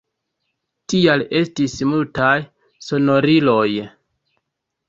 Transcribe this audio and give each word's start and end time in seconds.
Tial 0.93 1.25
estis 1.41 1.77
multaj 1.91 2.33
sonoriloj. 2.87 3.69